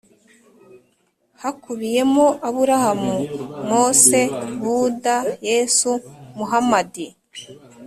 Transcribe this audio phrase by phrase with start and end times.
[1.41, 3.15] hakubiyemo aburahamu,
[3.69, 4.19] mose,
[4.61, 5.15] buda,
[5.47, 5.91] yesu,
[6.37, 7.07] muhamadi,